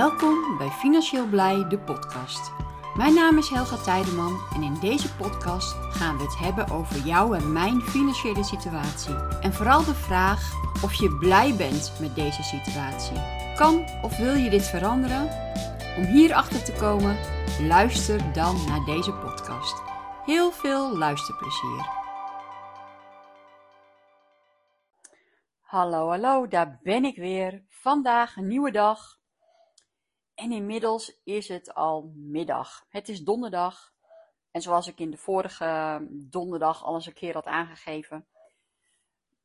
[0.00, 2.52] Welkom bij Financieel Blij, de podcast.
[2.94, 7.36] Mijn naam is Helga Tijdeman en in deze podcast gaan we het hebben over jou
[7.36, 9.14] en mijn financiële situatie.
[9.40, 10.52] En vooral de vraag
[10.84, 13.16] of je blij bent met deze situatie.
[13.54, 15.28] Kan of wil je dit veranderen?
[15.96, 17.16] Om hierachter te komen,
[17.68, 19.82] luister dan naar deze podcast.
[20.24, 21.88] Heel veel luisterplezier.
[25.60, 27.64] Hallo, hallo, daar ben ik weer.
[27.68, 29.19] Vandaag een nieuwe dag.
[30.40, 32.86] En inmiddels is het al middag.
[32.88, 33.92] Het is donderdag.
[34.50, 38.26] En zoals ik in de vorige donderdag al eens een keer had aangegeven,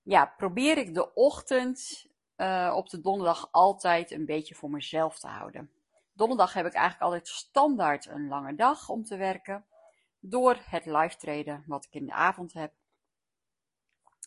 [0.02, 5.28] ja, probeer ik de ochtend uh, op de donderdag altijd een beetje voor mezelf te
[5.28, 5.72] houden.
[6.14, 9.66] Donderdag heb ik eigenlijk altijd standaard een lange dag om te werken.
[10.20, 12.74] Door het live traden wat ik in de avond heb.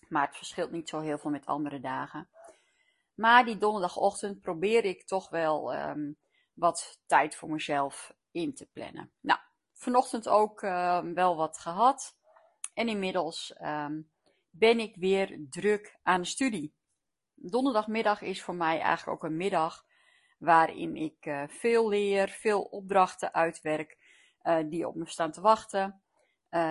[0.09, 2.29] Maar het verschilt niet zo heel veel met andere dagen.
[3.15, 6.19] Maar die donderdagochtend probeer ik toch wel um,
[6.59, 9.13] wat tijd voor mezelf in te plannen.
[9.21, 9.41] Nou,
[9.73, 12.17] vanochtend ook uh, wel wat gehad.
[12.75, 14.11] En inmiddels um,
[14.51, 16.75] ben ik weer druk aan de studie.
[17.35, 19.87] Donderdagmiddag is voor mij eigenlijk ook een middag
[20.39, 23.99] waarin ik uh, veel leer, veel opdrachten uitwerk
[24.43, 26.03] uh, die op me staan te wachten,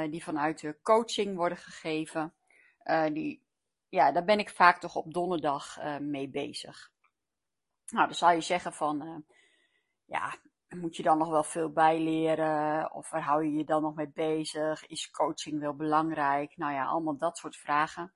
[0.10, 2.34] die vanuit de coaching worden gegeven.
[3.14, 3.44] die,
[3.90, 6.92] ja, daar ben ik vaak toch op donderdag mee bezig.
[7.86, 9.26] Nou, dan zou je zeggen van,
[10.08, 10.36] ja,
[10.70, 12.94] moet je dan nog wel veel bijleren?
[12.94, 14.88] Of waar hou je je dan nog mee bezig?
[14.88, 16.58] Is coaching wel belangrijk?
[16.58, 18.14] Nou ja, allemaal dat soort vragen.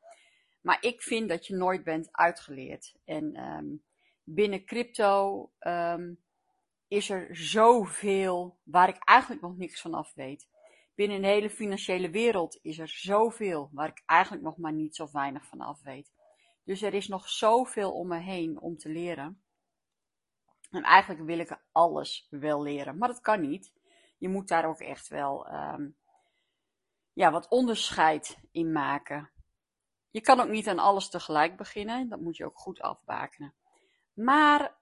[0.62, 2.96] Maar ik vind dat je nooit bent uitgeleerd.
[3.06, 3.84] En um,
[4.24, 6.20] binnen crypto um,
[6.88, 10.48] is er zoveel waar ik eigenlijk nog niks van af weet.
[10.96, 15.08] Binnen de hele financiële wereld is er zoveel waar ik eigenlijk nog maar niet zo
[15.12, 16.12] weinig van af weet.
[16.64, 19.42] Dus er is nog zoveel om me heen om te leren.
[20.72, 23.74] En eigenlijk wil ik alles wel leren, maar dat kan niet.
[24.18, 25.96] Je moet daar ook echt wel um,
[27.14, 29.32] ja, wat onderscheid in maken.
[30.10, 33.54] Je kan ook niet aan alles tegelijk beginnen, dat moet je ook goed afbakenen.
[34.14, 34.78] Maar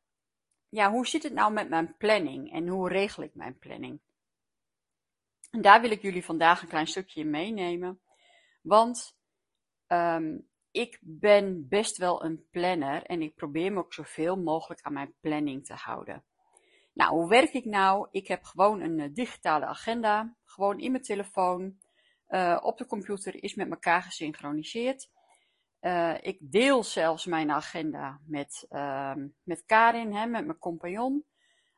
[0.70, 4.02] ja, hoe zit het nou met mijn planning en hoe regel ik mijn planning?
[5.50, 8.02] En daar wil ik jullie vandaag een klein stukje in meenemen.
[8.62, 9.18] Want
[9.88, 14.94] um, ik ben best wel een planner en ik probeer me ook zoveel mogelijk aan
[14.94, 16.24] mijn planning te houden.
[16.94, 18.07] Nou, hoe werk ik nou?
[18.12, 21.78] Ik heb gewoon een uh, digitale agenda, gewoon in mijn telefoon,
[22.30, 25.09] uh, op de computer is met elkaar gesynchroniseerd.
[25.81, 31.25] Uh, ik deel zelfs mijn agenda met, ehm, met Karin, hè, met mijn compagnon.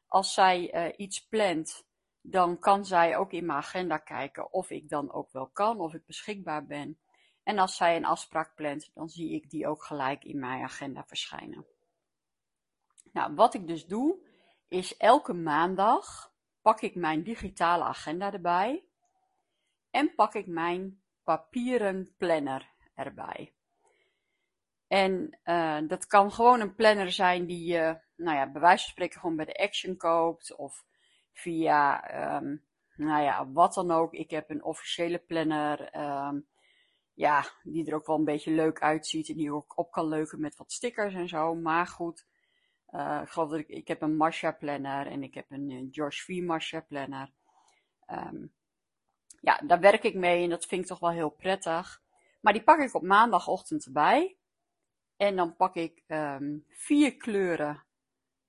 [0.07, 1.85] Als zij iets plant,
[2.21, 5.93] dan kan zij ook in mijn agenda kijken of ik dan ook wel kan, of
[5.93, 6.99] ik beschikbaar ben.
[7.43, 11.03] En als zij een afspraak plant, dan zie ik die ook gelijk in mijn agenda
[11.05, 11.65] verschijnen.
[13.11, 14.27] Nou, wat ik dus doe,
[14.67, 18.85] is elke maandag pak ik mijn digitale agenda erbij
[19.89, 23.53] en pak ik mijn papieren planner erbij.
[24.87, 28.91] En uh, dat kan gewoon een planner zijn die je, nou ja, bij wijze van
[28.91, 30.85] spreken gewoon bij de Action koopt of
[31.33, 32.03] via,
[32.35, 32.65] um,
[32.95, 34.13] nou ja, wat dan ook.
[34.13, 35.95] Ik heb een officiële planner.
[36.27, 36.49] Um,
[37.21, 40.39] ja, die er ook wel een beetje leuk uitziet en die ook op kan leuken
[40.39, 41.55] met wat stickers en zo.
[41.55, 42.25] Maar goed,
[42.89, 46.23] uh, ik geloof dat ik, ik heb een Masha planner en ik heb een, George
[46.23, 47.31] V Masha planner.
[48.11, 48.53] Um,
[49.41, 52.01] ja, daar werk ik mee en dat vind ik toch wel heel prettig.
[52.39, 54.37] Maar die pak ik op maandagochtend erbij.
[55.17, 57.83] En dan pak ik um, vier kleuren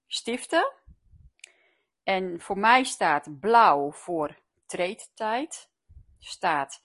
[0.06, 0.72] stiften.
[2.02, 5.70] En voor mij staat blauw voor trade tijd.
[6.18, 6.84] Staat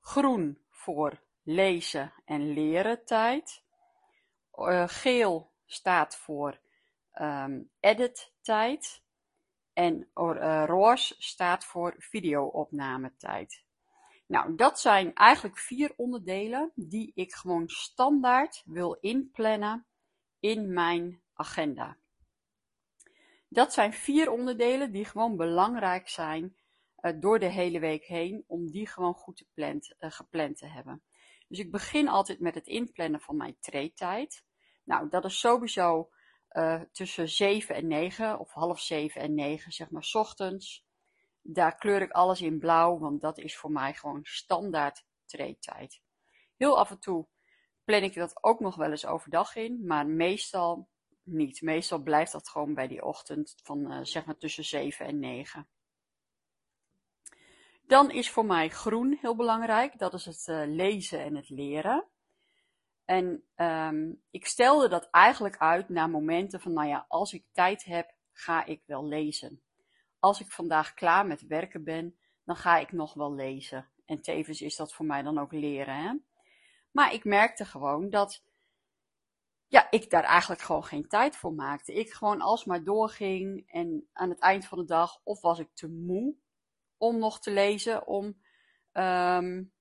[0.00, 3.62] groen voor lezen en leren tijd.
[4.54, 6.60] Uh, geel staat voor
[7.14, 9.02] um, edit tijd.
[9.72, 13.64] En uh, roze staat voor videoopname tijd.
[14.26, 19.86] Nou, dat zijn eigenlijk vier onderdelen die ik gewoon standaard wil inplannen
[20.40, 21.96] in mijn agenda.
[23.48, 26.56] Dat zijn vier onderdelen die gewoon belangrijk zijn
[27.18, 31.02] door de hele week heen, om die gewoon goed gepland, uh, gepland te hebben.
[31.48, 34.44] Dus ik begin altijd met het inplannen van mijn trade-tijd.
[34.84, 36.10] Nou, dat is sowieso
[36.52, 40.86] uh, tussen 7 en 9, of half 7 en 9, zeg maar, ochtends.
[41.42, 46.02] Daar kleur ik alles in blauw, want dat is voor mij gewoon standaard trade-tijd.
[46.56, 47.28] Heel af en toe
[47.84, 50.88] plan ik dat ook nog wel eens overdag in, maar meestal
[51.22, 51.62] niet.
[51.62, 55.68] Meestal blijft dat gewoon bij die ochtend van zeg maar tussen 7 en 9.
[57.90, 59.98] Dan is voor mij groen heel belangrijk.
[59.98, 62.04] Dat is het uh, lezen en het leren.
[63.04, 67.84] En um, ik stelde dat eigenlijk uit naar momenten van, nou ja, als ik tijd
[67.84, 69.62] heb, ga ik wel lezen.
[70.18, 73.90] Als ik vandaag klaar met werken ben, dan ga ik nog wel lezen.
[74.04, 75.96] En tevens is dat voor mij dan ook leren.
[75.96, 76.14] Hè?
[76.90, 78.44] Maar ik merkte gewoon dat
[79.66, 81.92] ja, ik daar eigenlijk gewoon geen tijd voor maakte.
[81.92, 85.88] Ik gewoon alsmaar doorging en aan het eind van de dag of was ik te
[85.88, 86.36] moe
[87.00, 88.24] om nog te lezen, om
[88.92, 89.72] um,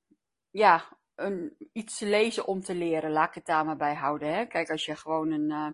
[0.50, 3.12] ja, een, iets te lezen om te leren.
[3.12, 4.34] Laat ik het daar maar bij houden.
[4.34, 4.46] Hè?
[4.46, 5.70] Kijk, als je gewoon een, uh,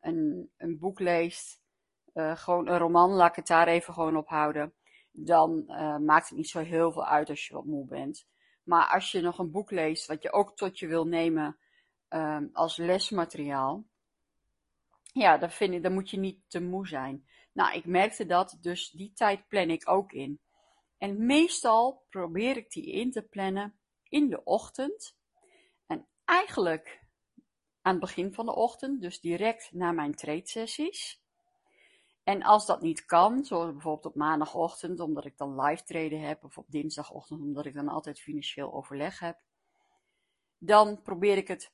[0.00, 1.60] een, een boek leest,
[2.14, 4.74] uh, gewoon een roman, laat ik het daar even gewoon op houden.
[5.12, 8.26] Dan uh, maakt het niet zo heel veel uit als je wat moe bent.
[8.62, 11.58] Maar als je nog een boek leest wat je ook tot je wil nemen
[12.08, 13.84] um, als lesmateriaal,
[15.12, 17.26] ja, dan, vind ik, dan moet je niet te moe zijn.
[17.52, 20.40] Nou, ik merkte dat, dus die tijd plan ik ook in.
[20.98, 25.16] En meestal probeer ik die in te plannen in de ochtend.
[25.86, 27.02] En eigenlijk
[27.82, 31.22] aan het begin van de ochtend, dus direct na mijn trade sessies.
[32.24, 36.44] En als dat niet kan, zoals bijvoorbeeld op maandagochtend, omdat ik dan live traden heb,
[36.44, 39.40] of op dinsdagochtend, omdat ik dan altijd financieel overleg heb,
[40.58, 41.72] dan probeer ik het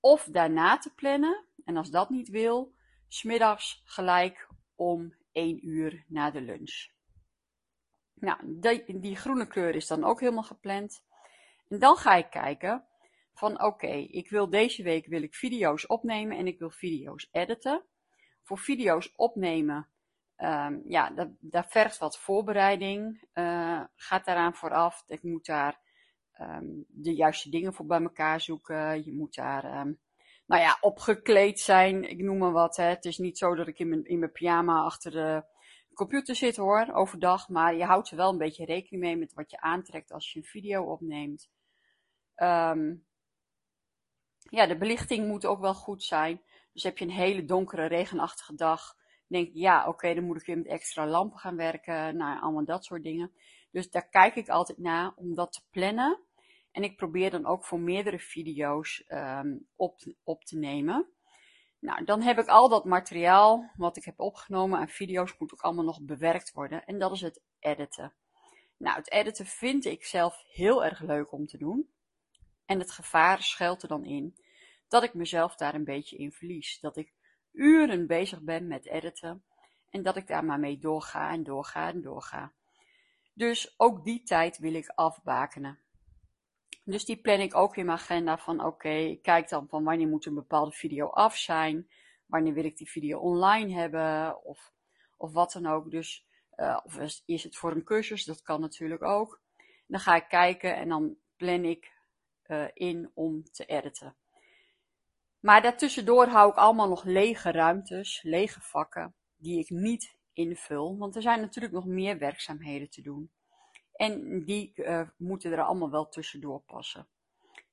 [0.00, 1.44] of daarna te plannen.
[1.64, 2.74] En als dat niet wil,
[3.08, 6.90] smiddags gelijk om 1 uur na de lunch.
[8.22, 11.04] Nou, die, die, groene kleur is dan ook helemaal gepland.
[11.68, 12.84] En dan ga ik kijken
[13.34, 17.84] van oké, ik wil deze week wil ik video's opnemen en ik wil video's editen.
[18.42, 19.88] Voor video's opnemen,
[20.36, 21.10] um, ja,
[21.40, 23.28] dat, vergt wat voorbereiding.
[23.34, 25.04] Uh, gaat daaraan vooraf.
[25.06, 25.80] Ik moet daar
[26.40, 29.04] um, de juiste dingen voor bij elkaar zoeken.
[29.04, 30.00] Je moet daar, um,
[30.46, 32.10] nou ja, opgekleed zijn.
[32.10, 32.76] Ik noem maar wat.
[32.76, 32.84] Hè.
[32.84, 35.50] Het is niet zo dat ik in mijn, in mijn pyjama achter de
[35.94, 37.48] computer zit hoor, overdag.
[37.48, 40.38] Maar je houdt er wel een beetje rekening mee met wat je aantrekt als je
[40.38, 41.50] een video opneemt.
[42.36, 43.06] Um,
[44.38, 46.42] ja, de belichting moet ook wel goed zijn.
[46.72, 48.96] Dus heb je een hele donkere, regenachtige dag.
[49.26, 52.16] Denk ja, oké, dan moet ik weer met extra lampen gaan werken.
[52.16, 53.32] Nou, allemaal dat soort dingen.
[53.70, 56.20] Dus daar kijk ik altijd naar om dat te plannen.
[56.70, 61.08] En ik probeer dan ook voor meerdere video's um, op, op te nemen.
[61.82, 65.60] Nou, dan heb ik al dat materiaal wat ik heb opgenomen en video's moet ook
[65.60, 66.84] allemaal nog bewerkt worden.
[66.84, 68.12] En dat is het editen.
[68.76, 71.90] Nou, het editen vind ik zelf heel erg leuk om te doen.
[72.66, 74.36] En het gevaar schuilt er dan in
[74.88, 76.80] dat ik mezelf daar een beetje in verlies.
[76.80, 77.12] Dat ik
[77.52, 79.44] uren bezig ben met editen
[79.90, 82.52] en dat ik daar maar mee doorga en doorga en doorga.
[83.34, 85.81] Dus ook die tijd wil ik afbakenen.
[86.84, 90.08] Dus die plan ik ook in mijn agenda van oké, ik kijk dan van wanneer
[90.08, 91.90] moet een bepaalde video af zijn.
[92.26, 94.72] Wanneer wil ik die video online hebben of,
[95.16, 95.90] of wat dan ook.
[95.90, 96.26] Dus,
[96.56, 99.40] uh, of is het voor een cursus, dat kan natuurlijk ook.
[99.86, 101.92] Dan ga ik kijken en dan plan ik
[102.46, 104.16] uh, in om te editen.
[105.40, 110.98] Maar daartussendoor hou ik allemaal nog lege ruimtes, lege vakken, die ik niet invul.
[110.98, 113.30] Want er zijn natuurlijk nog meer werkzaamheden te doen.
[113.92, 117.08] En die uh, moeten er allemaal wel tussendoor passen.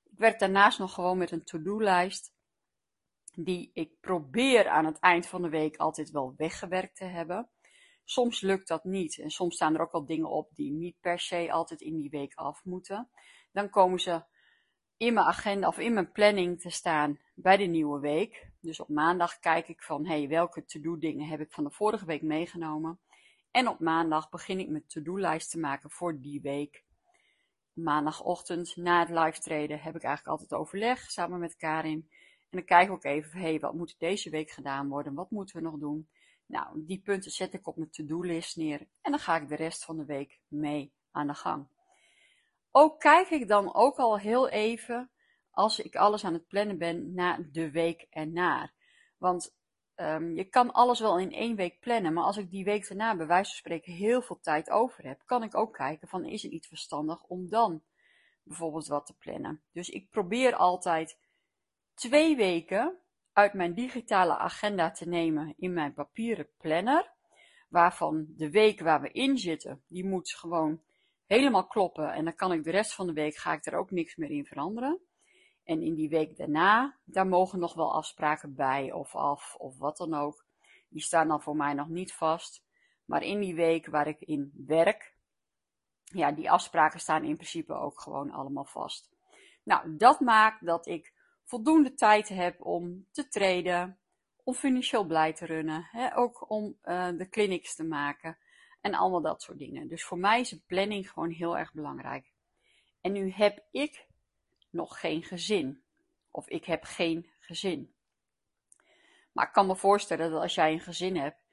[0.04, 2.34] Ik werk daarnaast nog gewoon met een to-do-lijst.
[3.36, 7.50] Die ik probeer aan het eind van de week altijd wel weggewerkt te hebben.
[8.04, 9.18] Soms lukt dat niet.
[9.18, 12.10] En soms staan er ook wel dingen op die niet per se altijd in die
[12.10, 13.10] week af moeten.
[13.52, 14.24] Dan komen ze
[14.98, 18.52] in mijn agenda of in mijn planning te staan bij de nieuwe week.
[18.60, 22.06] Dus op maandag kijk ik van hey, welke to-do dingen heb ik van de vorige
[22.06, 23.00] week meegenomen.
[23.52, 26.84] En op maandag begin ik mijn to-do-lijst te maken voor die week.
[27.74, 32.08] Maandagochtend na het live traden heb ik eigenlijk altijd overleg samen met Karin.
[32.40, 35.14] En dan kijk ik ook even, hey, wat moet deze week gedaan worden?
[35.14, 36.10] Wat moeten we nog doen?
[36.46, 38.88] Nou, die punten zet ik op mijn to-do-list neer.
[39.02, 41.68] En dan ga ik de rest van de week mee aan de gang.
[42.72, 45.12] Ook kijk ik dan ook al heel even,
[45.52, 48.74] als ik alles aan het plannen ben, naar de week ernaar.
[49.18, 49.58] Want
[50.02, 53.16] um, je kan alles wel in één week plannen, maar als ik die week daarna
[53.16, 56.42] bij wijze van spreken heel veel tijd over heb, kan ik ook kijken van is
[56.42, 57.84] het niet verstandig om dan
[58.44, 59.62] bijvoorbeeld wat te plannen.
[59.72, 61.18] Dus ik probeer altijd
[61.94, 62.98] twee weken
[63.34, 67.12] uit mijn digitale agenda te nemen in mijn papieren planner,
[67.70, 70.82] waarvan de week waar we in zitten, die moet gewoon
[71.26, 72.14] helemaal kloppen.
[72.14, 74.32] En dan kan ik de rest van de week, ga ik er ook niks meer
[74.32, 75.00] in veranderen.
[75.70, 79.98] En in die week daarna, daar mogen nog wel afspraken bij of af of wat
[79.98, 80.46] dan ook.
[80.88, 82.64] Die staan dan voor mij nog niet vast.
[83.06, 85.16] Maar in die week waar ik in werk,
[86.04, 89.10] ja, die afspraken staan in principe ook gewoon allemaal vast.
[89.64, 94.00] Nou, dat maakt dat ik voldoende tijd heb om te treden,
[94.44, 98.38] om financieel blij te runnen, hè, ook om uh, de clinics te maken
[98.82, 99.88] en allemaal dat soort dingen.
[99.88, 102.32] Dus voor mij is een planning gewoon heel erg belangrijk.
[103.02, 104.08] En nu heb ik
[104.70, 105.84] nog geen gezin.
[106.32, 107.94] Of ik heb geen gezin.
[109.32, 111.48] Maar ik kan me voorstellen dat als jij een gezin hebt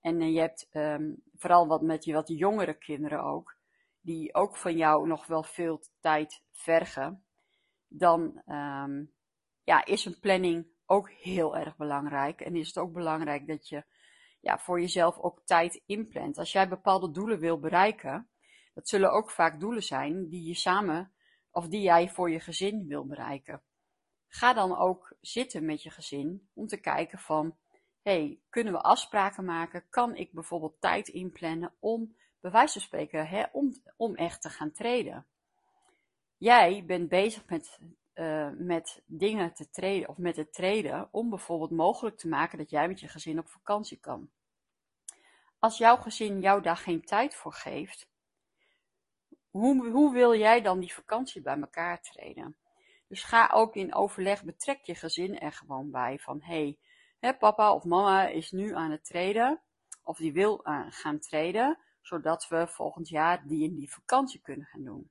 [0.00, 3.56] en je hebt ehm, vooral wat met je wat jongere kinderen ook,
[4.00, 7.24] die ook van jou nog wel veel tijd vergen,
[7.88, 9.04] dan ehm,
[9.62, 12.40] ja, is een planning ook heel erg belangrijk.
[12.40, 13.84] En is het ook belangrijk dat je
[14.40, 16.38] ja, voor jezelf ook tijd inplant.
[16.38, 18.28] Als jij bepaalde doelen wil bereiken,
[18.74, 21.13] dat zullen ook vaak doelen zijn die je samen
[21.54, 23.62] of die jij voor je gezin wil bereiken.
[24.28, 27.56] Ga dan ook zitten met je gezin om te kijken van,
[28.02, 29.88] hey, kunnen we afspraken maken?
[29.90, 34.48] Kan ik bijvoorbeeld tijd inplannen om, bij wijze van spreken, hè, om, om echt te
[34.48, 35.26] gaan treden?
[36.36, 37.78] Jij bent bezig met,
[38.14, 42.70] uh, met dingen te treden of met het treden om bijvoorbeeld mogelijk te maken dat
[42.70, 44.30] jij met je gezin op vakantie kan.
[45.58, 48.12] Als jouw gezin jou daar geen tijd voor geeft,
[49.58, 52.56] hoe, hoe wil jij dan die vakantie bij elkaar treden?
[53.08, 56.18] Dus ga ook in overleg, betrek je gezin er gewoon bij.
[56.18, 56.76] Van hé,
[57.20, 59.60] hey, papa of mama is nu aan het treden.
[60.02, 61.78] Of die wil uh, gaan treden.
[62.00, 65.10] Zodat we volgend jaar die in die vakantie kunnen gaan doen.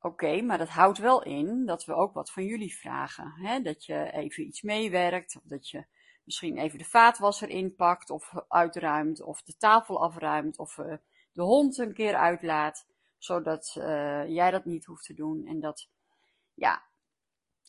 [0.00, 3.32] Oké, maar dat houdt wel in dat we ook wat van jullie vragen.
[3.36, 3.60] Hè?
[3.60, 5.36] Dat je even iets meewerkt.
[5.36, 5.86] Of dat je
[6.24, 8.10] misschien even de vaatwasser inpakt.
[8.10, 9.22] Of uitruimt.
[9.22, 10.58] Of de tafel afruimt.
[10.58, 10.94] Of uh,
[11.32, 12.90] de hond een keer uitlaat.
[13.22, 15.46] Zodat uh, jij dat niet hoeft te doen.
[15.46, 15.88] En dat
[16.54, 16.82] ja,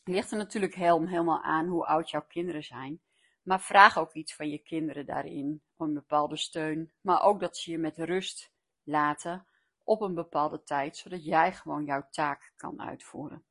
[0.04, 3.00] ligt er natuurlijk heel, helemaal aan hoe oud jouw kinderen zijn.
[3.42, 6.92] Maar vraag ook iets van je kinderen daarin, een bepaalde steun.
[7.00, 9.46] Maar ook dat ze je met rust laten
[9.84, 13.44] op een bepaalde tijd, zodat jij gewoon jouw taak kan uitvoeren.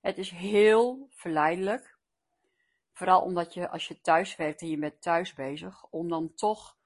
[0.00, 1.98] Het is heel verleidelijk,
[2.92, 6.76] vooral omdat je als je thuis werkt en je bent thuis bezig, om dan toch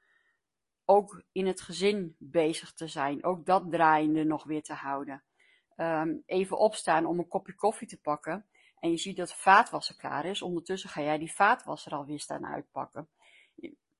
[0.91, 5.23] ook in het gezin bezig te zijn, ook dat draaiende nog weer te houden
[5.81, 8.47] um, even opstaan om een kopje koffie te pakken.
[8.79, 10.43] En je ziet dat de vaatwasser klaar is.
[10.43, 13.09] Ondertussen ga jij die vaatwasser alweer staan uitpakken.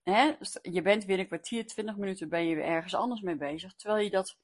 [0.03, 3.75] He, je bent weer een kwartier, twintig minuten ben je weer ergens anders mee bezig.
[3.75, 4.39] Terwijl je dat,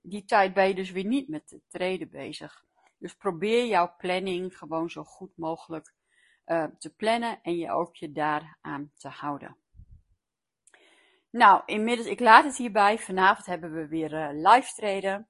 [0.00, 2.64] die tijd ben je dus weer niet met de treden bezig.
[2.98, 5.94] Dus probeer jouw planning gewoon zo goed mogelijk
[6.46, 9.56] uh, te plannen en je ook je daaraan te houden.
[11.30, 12.98] Nou, inmiddels, ik laat het hierbij.
[12.98, 15.28] Vanavond hebben we weer uh, live treden.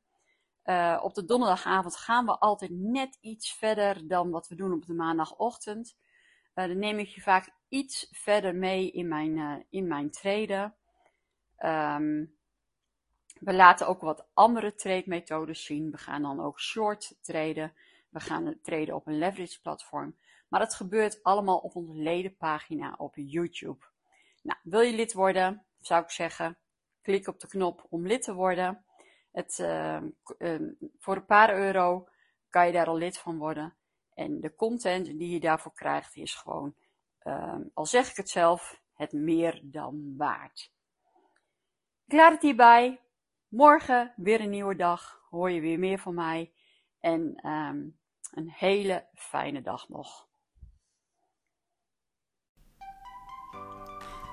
[0.65, 4.87] Uh, op de donderdagavond gaan we altijd net iets verder dan wat we doen op
[4.87, 5.97] de maandagochtend.
[6.55, 10.75] Uh, dan neem ik je vaak iets verder mee in mijn, in mijn treden.
[11.59, 12.39] Um,
[13.41, 15.91] we laten ook wat andere trade-methodes zien.
[15.91, 17.73] We gaan dan ook short traden.
[18.11, 20.17] We gaan treden op een leverage platform.
[20.49, 23.85] Maar dat gebeurt allemaal op onze ledenpagina op YouTube.
[24.43, 25.65] Nou, wil je lid worden?
[25.81, 26.59] Zou ik zeggen,
[27.03, 28.85] klik op de knop om lid te worden.
[29.33, 30.03] Het, uh,
[30.99, 32.09] voor een paar euro
[32.49, 33.75] kan je daar al lid van worden.
[34.15, 36.75] En de content die je daarvoor krijgt is gewoon,
[37.23, 40.73] uh, al zeg ik het zelf, het meer dan waard.
[42.07, 43.01] Ik laat het hierbij.
[43.49, 45.27] Morgen weer een nieuwe dag.
[45.31, 46.53] Hoor je weer meer van mij.
[47.01, 47.47] En
[48.31, 50.30] een hele fijne dag nog.